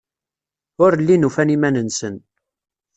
Ur 0.83 0.91
llin 1.01 1.27
ufan 1.27 1.53
iman-nsen. 1.55 2.15